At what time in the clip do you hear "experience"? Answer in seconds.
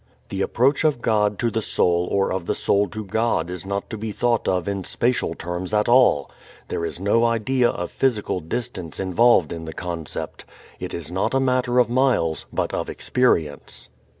12.89-13.89